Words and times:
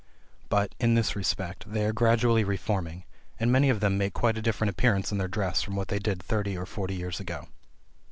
But, 0.49 0.73
in 0.79 0.95
this 0.95 1.15
respect, 1.15 1.71
they 1.71 1.85
are 1.85 1.93
gradually 1.93 2.43
reforming, 2.43 3.03
and 3.39 3.51
many 3.51 3.69
of 3.69 3.81
them 3.81 3.99
make 3.99 4.13
quite 4.15 4.35
a 4.35 4.41
different 4.41 4.71
appearance 4.71 5.11
in 5.11 5.19
their 5.19 5.27
dress 5.27 5.61
from 5.61 5.75
what 5.75 5.89
they 5.89 5.99
did 5.99 6.23
thirty 6.23 6.57
or 6.57 6.65
forty 6.65 6.95
years 6.95 7.19
ago. 7.19 7.49